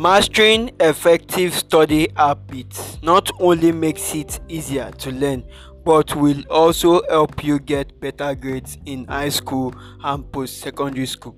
[0.00, 5.44] Mastering effective study habits not only makes it easier to learn
[5.84, 11.36] but will also help you get better grades in high school and post secondary school.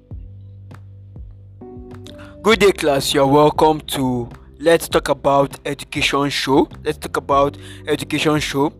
[2.42, 3.12] Good day, class.
[3.12, 4.30] You're welcome to
[4.60, 6.68] Let's Talk About Education Show.
[6.84, 8.72] Let's talk about Education Show.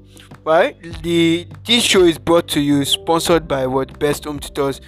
[0.44, 0.80] Right?
[1.03, 4.80] The this show is brought to you sponsored by what Best Home Tutors.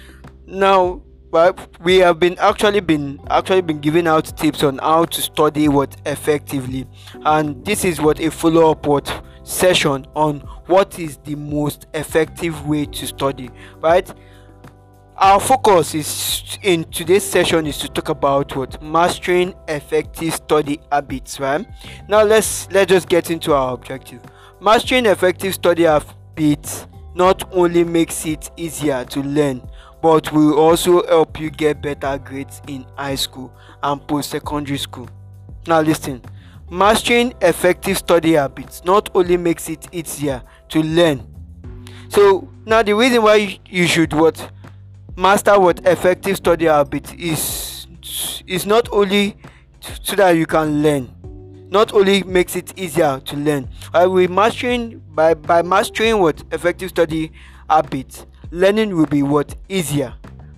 [0.47, 1.01] Now,
[1.35, 5.67] but we have been actually been actually been giving out tips on how to study
[5.67, 6.87] what effectively.
[7.25, 12.85] And this is what a follow-up what session on what is the most effective way
[12.85, 13.49] to study
[13.81, 14.09] right?
[15.17, 18.81] Our focus is in today's session is to talk about what?
[18.81, 21.67] Mastering effective study habits right?
[22.07, 24.21] Now let's let's just get into our objective.
[24.61, 29.61] Mastering effective study habits not only makes it easier to learn
[30.05, 35.09] but will also help you get better grades in high school and post secondary school.
[35.65, 36.21] Now, listen
[36.69, 41.25] mastering effective study habits not only makes it easier to learn.
[42.09, 44.51] So, now the reason why you should what
[45.17, 47.87] master what effective study habits is
[48.45, 49.35] is not only
[50.03, 51.09] so that you can learn
[51.71, 57.31] not only makes it easier to learn by mastering by by mastering what effective study
[57.67, 59.55] habits learning will be what?
[59.69, 60.15] Easier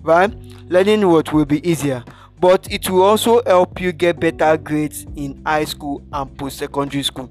[0.08, 0.32] right?
[0.68, 2.02] Learning what will be easier.
[2.40, 7.02] But it will also help you get better grades in high school and post secondary
[7.02, 7.30] school.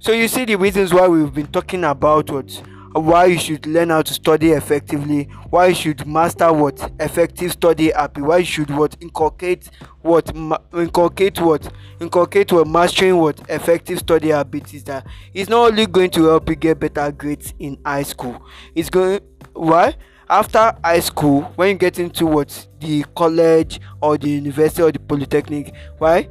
[0.00, 2.50] So you see the reasons why we've been talking about what?
[2.92, 6.92] Why you should learn how to study effectively why you should master what?
[6.98, 8.96] Effective study happy why you should what?
[9.00, 9.70] Inculcate
[10.02, 10.30] what
[10.74, 11.70] inculcate what?
[12.00, 12.66] Inculcate what?
[12.66, 13.38] Mastering what?
[13.50, 17.52] Effective study habits is that it's not only going to help you get better grades
[17.58, 18.42] in high school.
[18.74, 19.20] It's going
[19.54, 19.94] why?
[20.28, 22.68] After high school when you get into what?
[22.80, 25.74] The college or the university or the polytechnic.
[25.98, 26.28] Why?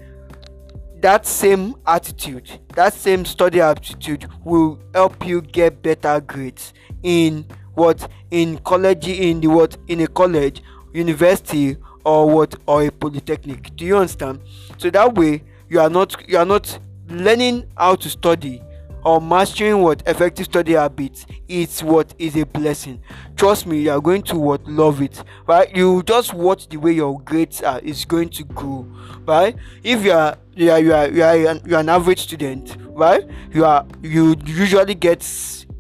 [1.02, 6.74] That same attitude that same study aptitude will help you get better grades
[7.04, 8.10] in what?
[8.32, 9.78] In college in the what?
[9.88, 10.62] In a college
[10.94, 12.56] university or what?
[12.66, 13.76] Or a polytechnic.
[13.76, 14.42] Do you understand?
[14.78, 16.80] So that way you are not you are not
[17.10, 18.62] learning how to study
[19.04, 23.02] or mastering what effective study habits is what is a blessing.
[23.36, 25.74] Trust me you are going to what love it right?
[25.76, 28.88] You just watch the way your grades are is going to grow
[29.26, 29.56] right?
[29.84, 32.78] If you are you are you are you are an, you are an average student
[32.90, 33.24] right?
[33.52, 35.22] You are you usually get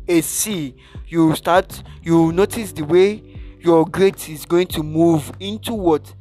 [0.07, 0.75] a c.
[1.07, 3.23] You start you notice the way
[3.59, 6.13] your grades is going to move into what?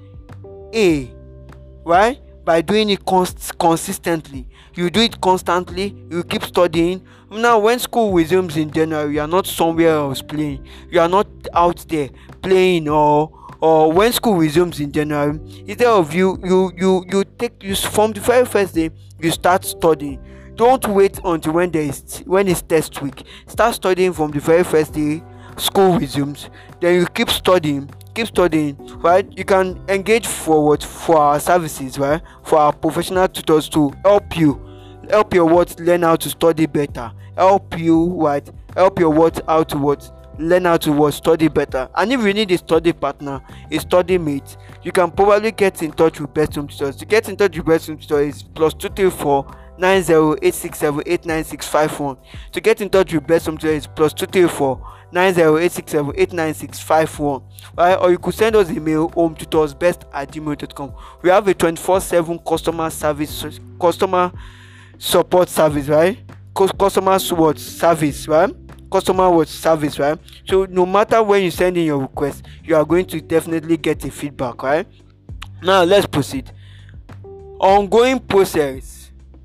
[0.75, 1.10] A
[1.84, 4.47] right by doing it cons- consistently.
[4.75, 7.03] You do it constantly you keep studying.
[7.31, 10.67] Now when school resumes in january you are not somewhere else playing.
[10.91, 12.11] You are not out there
[12.43, 13.31] playing or
[13.61, 18.12] or when school resumes in january instead of you you you you take you from
[18.12, 18.91] the very first day
[19.21, 20.19] you start studying.
[20.57, 23.25] Don't wait until when there is when it's test week.
[23.47, 25.22] Start studying from the very first day
[25.57, 26.49] school resumes.
[26.81, 29.26] Then you keep studying keep studying right?
[29.37, 32.21] You can engage forward for our services right?
[32.44, 34.60] For our professional tutors to help you
[35.09, 37.12] help your what learn how to study better.
[37.37, 38.48] Help you right?
[38.76, 41.88] Help your what how to what learn how to what study better.
[41.97, 43.41] And if you need a study partner
[43.71, 46.97] a study mate you can probably get in touch with best home tutors.
[46.97, 49.47] To get in touch with best home tutors is plus two three four
[49.78, 52.16] nine zero eight six seven eight nine six five one.
[52.53, 54.27] To get in touch with best home tutors plus two
[55.10, 57.43] three four nine zero eight six seven eight nine six five one.
[57.76, 61.54] Right or you could send us email home tutors best at gmail.com we have a
[61.54, 64.32] 24 7 customer service customer
[64.98, 66.19] support service right?
[66.54, 68.54] Customer support service right?
[68.91, 70.19] Customer what service right?
[70.48, 74.04] So no matter when you send in your request you are going to definitely get
[74.04, 74.87] a feedback right?
[75.62, 76.50] Now let's proceed.
[77.60, 79.00] Ongoing process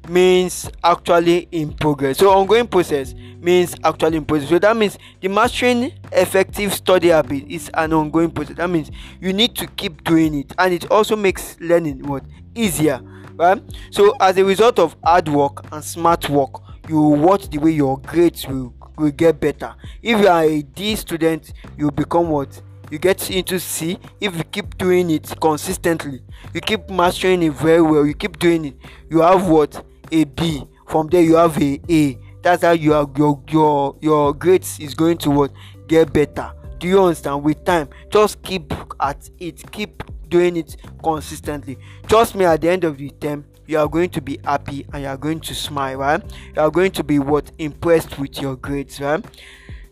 [0.09, 2.17] means actually in progress.
[2.17, 7.45] So ongoing process means actually in process so that means the mastering effective study habit
[7.47, 8.57] is an ongoing process.
[8.57, 10.53] That means you need to keep doing it.
[10.57, 12.23] And it also makes learning what?
[12.55, 13.01] Easier
[13.37, 13.61] right?
[13.91, 17.97] So as a result of hard work and smart work you watch the way your
[17.99, 19.75] grades will will get better.
[20.01, 22.61] If you are a d student you become what?
[22.91, 23.97] You get into c.
[24.21, 26.21] If you keep doing it consistently
[26.53, 28.75] you keep mastering it very well you keep doing it
[29.09, 30.63] you have what a b.
[30.87, 32.17] From there you have a a.
[32.41, 35.51] That's how you are your your your grades is going to what?
[35.87, 36.51] Get better.
[36.79, 37.43] Do you understand?
[37.43, 39.71] With time just keep at it.
[39.71, 41.77] Keep doing it consistently.
[42.07, 45.03] Trust me at the end of the term you are going to be happy and
[45.03, 46.23] you are going to smile right?
[46.55, 47.51] You are going to be what?
[47.57, 49.25] Impressed with your grades right?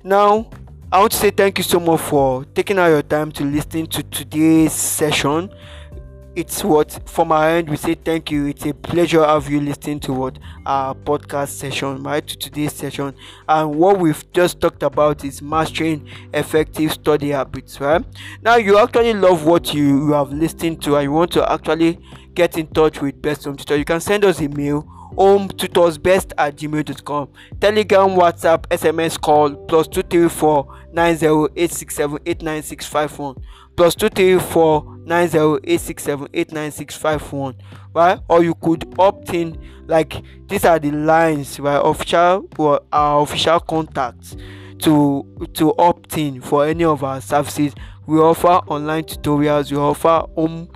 [0.03, 0.49] Now
[0.93, 3.87] i want to say thank you so much for taking out your time to listen
[3.87, 5.49] to today's session
[6.35, 6.99] it's what?
[7.07, 8.47] From our end we say thank you.
[8.47, 10.39] It's a pleasure have you listening to what?
[10.65, 12.25] Our podcast session right?
[12.25, 13.13] To today's session.
[13.47, 18.03] And what we've just talked about is mastering effective study habits right?
[18.41, 21.99] Now you actually love what you, you have listened to and you want to actually
[22.33, 23.77] get in touch with best home tutor.
[23.77, 27.29] You can send us email home tutors best at gmail.com
[27.61, 33.35] telegram whatsapp sms call plus 234 90867 89651
[33.75, 37.55] plus 234 90867 89651
[37.93, 38.19] right?
[38.27, 39.57] Or you could opt in
[39.87, 44.35] like these are the lines right official or our official contacts
[44.79, 47.73] to to opt in for any of our services.
[48.05, 50.69] We offer online tutorials we offer home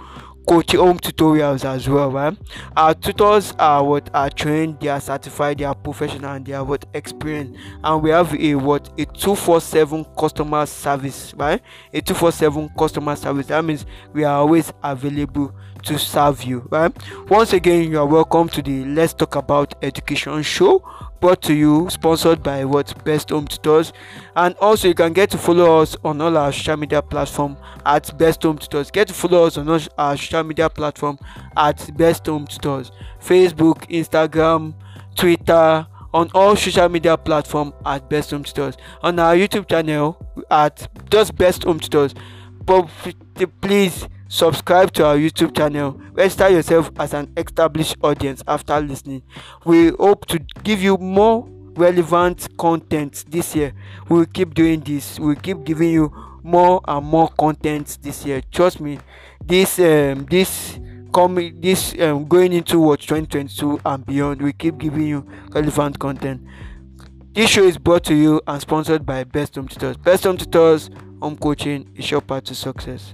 [0.48, 2.38] coaching home tutorials as well right
[2.76, 4.10] our tutors are what?
[4.14, 6.86] Are trained they are certified they are professional and they are what?
[6.94, 7.60] Experienced.
[7.84, 8.88] And we have a what?
[9.00, 11.62] A 247 customer service right?
[11.94, 13.48] A 247 customer service.
[13.48, 15.54] That means we are always available
[15.84, 16.96] to serve you right?
[17.30, 20.84] Once again you are welcome to the let's talk about education show
[21.20, 23.94] brought to you sponsored by what best home tutors.
[24.36, 28.16] And also you can get to follow us on all our social media platform at
[28.18, 28.92] best home tutors.
[28.92, 31.18] Get to follow us on our social media platform
[31.56, 32.92] at best home tutors.
[33.20, 34.74] Facebook instagram
[35.16, 38.78] twitter on all social media platform at best home tutors.
[39.02, 40.18] On our youtube channel
[40.52, 42.14] at just best home tutors.
[42.66, 42.90] But
[43.62, 46.00] please subscribe to our youtube channel.
[46.14, 49.24] Register yourself as an established audience after listening.
[49.66, 53.74] We hope to give you more relevant content this year.
[54.10, 55.20] We'll keep doing this.
[55.20, 56.12] We'll keep giving you
[56.44, 58.42] more and more content this year.
[58.52, 59.00] Trust me
[59.46, 60.80] this um this
[61.14, 66.42] coming this um going into what 2022 and beyond we keep giving you relevant content.
[67.34, 69.98] This show is brought to you and sponsored by best home tutors.
[69.98, 70.90] Best home tutors
[71.22, 73.14] home coaching is your path to success